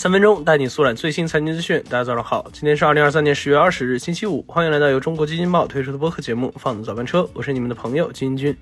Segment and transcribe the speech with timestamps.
[0.00, 1.78] 三分钟带你速览最新财经资讯。
[1.90, 4.42] 大家早上好，今天是二零二三年十月二十日，星期五。
[4.48, 8.56] 欢迎来到由中国基金报推出的播客节目《放的早班车》，我是你们的朋友金军。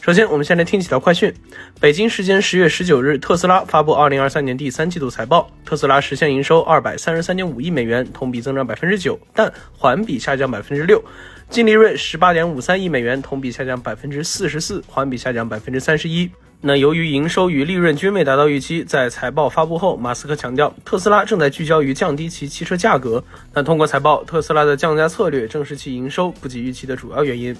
[0.00, 1.32] 首先，我们先来听几条快讯。
[1.78, 11.00] 北京时间十月十九日，特斯拉发布二零二三年第三季度财报，特斯拉实现营收二百三十三点五亿美元，同比增长百分之九，但环比下降百分之六。
[11.48, 16.28] 净利润十八点五三亿美元，同比下降百分之四十四，环比下降百分之三十一。
[16.62, 23.24] 那由于营收与利润均未达到预期，在财报发布后，马斯克强调，特斯拉正在聚焦于降低其汽车价格。
[23.50, 27.56] 但通过财报，特斯拉的降价策略正是其营收不及预期的主要原因。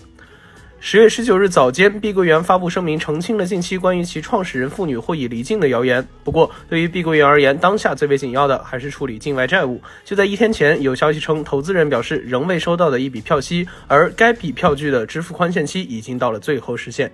[0.81, 6.07] 十月十九日早间，碧桂园发布声明，澄清了近期关于其创始人妇女或已离境的谣言。
[6.23, 9.81] 不过，对于碧桂园而言，当下最为紧要的还是处理境外债务。
[10.05, 17.11] 就在一天前，有消息称，投资人表示仍未收到的一笔票息，而该笔票据的支付宽限期已经到了最后时限。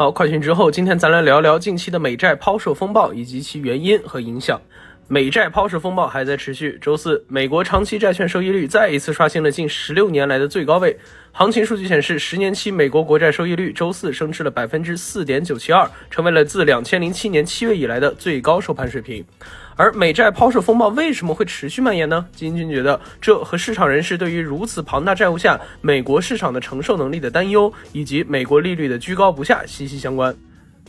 [0.00, 4.58] 好，快讯之后，今天咱来聊聊近期的美债抛售风暴以及其原因和影响。
[5.12, 6.78] 美债抛售风暴还在持续。
[6.80, 10.96] 周四，美国长期债券收益率再一次刷新了近十六年来的最高位。
[11.32, 19.24] 行情数据显示，十年期美国国债收益率周四升至了百分之四点九七二，成为了自两千零七年七月以来的最高收盘水平。
[19.74, 22.24] 而美债抛售风暴为什么会持续蔓延呢？
[22.30, 30.32] 基金君觉得，这和市场人士对于如此庞大债务下美国市场的承受能力的担忧，以及美国利率的居高不下息息相关。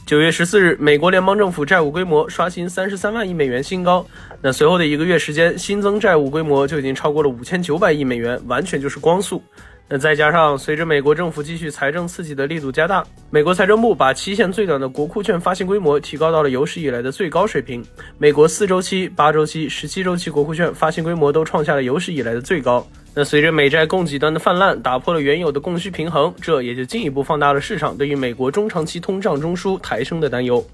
[0.05, 4.05] 九月十四日，美国联邦政府债务规模刷新三十三万亿美元新高。
[4.41, 9.41] 那随后的一个月时间，新增债务规模就已经超过了五千九百亿美元，完全就是光速。
[9.87, 17.83] 那再加上随着美国政府继续财政刺激的力度加大，美国财政部把期限最短的国库券发行规模提高到了有史以来的最高水平。
[18.17, 22.85] 美国四周期、八周期、十七周期国库券发行规模都创下了有史以来的最高。
[23.13, 30.65] 那随着美债供给端的泛滥，打破了原有的供需平衡，这也就进一步放大了市场对于美国中长期通胀中枢抬升的担忧。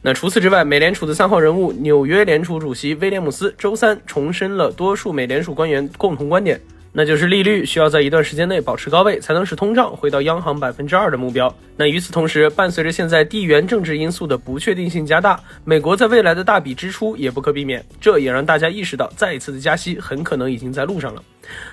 [0.00, 6.60] 那除此之外，美联储的三号人物纽约联储主席威廉姆斯周三重申了多数美联储官员共同观点。
[6.96, 11.52] 那就是利率需要在一段时间内保持高位，才能使通胀回到央行百分之二的目标。
[11.76, 17.84] 那与此同时，伴随着现在地缘政治因素的不确定性加大，美国在未来的大笔支出也不可避免。
[18.00, 21.22] 这也让大家意识到，再一次的加息很可能已经在路上了。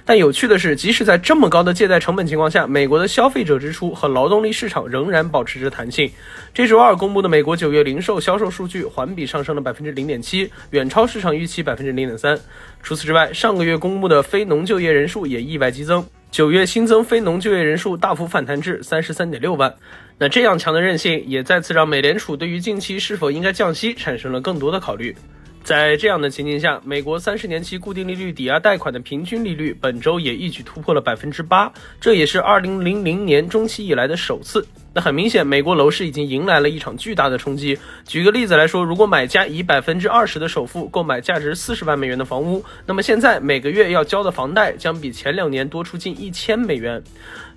[0.06, 6.12] 但有趣的是，即使在这么高的借贷成本情况下，美国的消费者支出和劳动力市场仍然保持着弹性。
[6.54, 12.38] 这周二公布的美国九月零售销售数据环比上升了百分之零点七，远超市场预期百分之零点三。
[12.84, 19.74] 除此之外，上个月公布的非农就业人数也意外激增，九月新增非农就业人数大幅反弹至三十三点六万。
[20.18, 25.16] 那这样强的韧性，也再次让美联储对于近期是否应该降息产生了更多的考虑。
[25.64, 34.66] 在这样的情境下，美国三十年期固定利率抵押贷款的平均利率本周也一举突破了百分之八，这也是二零零零年中期以来的首次。
[34.94, 37.78] 那很明显，美国楼市已经迎来了一场巨大的冲击。
[38.06, 47.02] 举个例子来说，如果买家以百分之二十的首付购买价值四十万美元的房屋，那么现在每个月要交的房贷将比前两年多出近一千美元。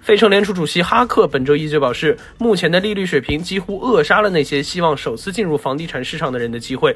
[0.00, 6.94] 费城联储主席哈克本周一就表示，目前的利率水平几乎扼杀了那些希望首次进入房地产市场的人的机会。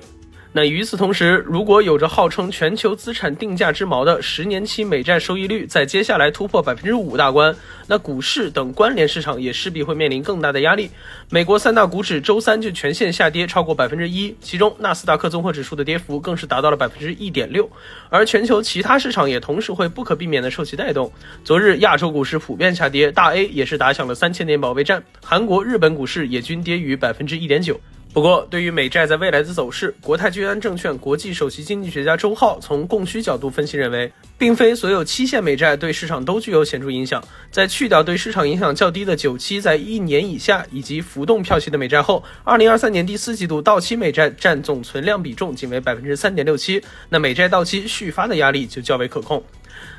[0.55, 7.55] 那与此同时，如果有着号称全球资产定价之锚的十年期美债收益率在接下来突破百分之五大关，
[7.87, 10.91] 那股市等关联市场也势必会面临更大的压力。
[11.29, 17.71] 美国三大股指周三就全线下跌超过百分之一，其中纳斯达克综合指数的跌幅更是达到了百分之一点六，
[18.09, 21.13] 而全球其他市场也同时会不可避免的受其带动。
[21.45, 27.79] 昨日亚洲股市普遍下跌，大 A 也是打响了三千点保卫战，韩国、日本股市也均跌逾百分之一点九。
[28.19, 37.23] 不过，对于美债在未来的走势，国泰君安证券国际首席经济学家周浩从供需角度分析认为，并非所有期限美债对市场都具有显著影响。
[37.53, 49.41] 在去掉对市场影响较低的久期在一年以下以及浮动票息的美债后，二零二三年第四季度到期美债占总存量比重仅为百分之三点六七，那美债到期续发的压力就较为可控。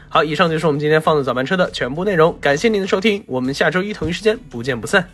[0.10, 5.10] 好，以上就是我们今天放的早班车的全部内容，感谢您的收听，我们下周一同一时间不见不散。